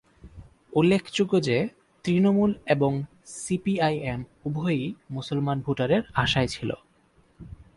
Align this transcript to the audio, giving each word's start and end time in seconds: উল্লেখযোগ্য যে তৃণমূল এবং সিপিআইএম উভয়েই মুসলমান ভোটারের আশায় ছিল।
উল্লেখযোগ্য 0.73 1.33
যে 1.41 1.57
তৃণমূল 2.05 2.51
এবং 2.67 2.91
সিপিআইএম 3.35 4.21
উভয়েই 4.45 4.85
মুসলমান 5.09 5.57
ভোটারের 5.61 6.03
আশায় 6.13 6.47
ছিল। 6.47 6.69